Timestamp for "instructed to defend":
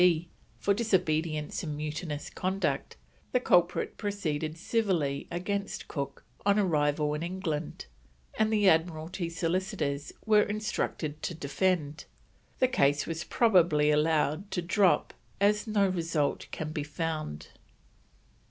10.41-12.05